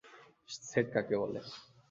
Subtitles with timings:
[0.61, 1.39] Set কাকে বলে?